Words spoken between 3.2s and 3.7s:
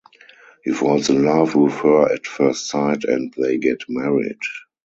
they